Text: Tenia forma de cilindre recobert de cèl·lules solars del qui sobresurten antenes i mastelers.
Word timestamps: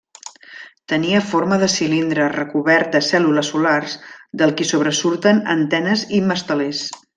Tenia 0.93 1.19
forma 1.33 1.59
de 1.63 1.67
cilindre 1.73 2.29
recobert 2.37 2.97
de 2.97 3.03
cèl·lules 3.09 3.53
solars 3.55 3.95
del 4.43 4.57
qui 4.61 4.69
sobresurten 4.73 5.45
antenes 5.59 6.09
i 6.21 6.25
mastelers. 6.33 6.85